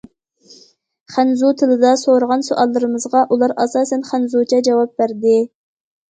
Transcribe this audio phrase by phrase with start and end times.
[1.15, 5.35] خەنزۇ تىلىدا سورىغان سوئاللىرىمىزغا ئۇلار ئاساسەن خەنزۇچە جاۋاب بەردى.